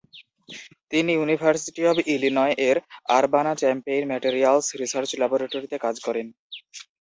তিনি 0.91 1.11
university 1.13 1.81
of 1.87 1.97
Illinois 2.13 2.53
এর 2.69 2.77
Urbana Champaign 3.17 4.03
materials 4.09 4.67
research 4.81 5.09
ল্যাবরেটরিতে 5.19 5.77
কাজ 5.85 5.95
করেন। 6.05 6.27